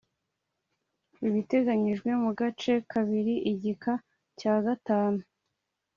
Ibiteganyijwe 1.27 2.09
mu 2.21 2.31
gace 2.39 2.73
kabiri 2.91 3.33
igika 3.51 3.91
cya 4.39 4.53
gatanu 4.65 5.21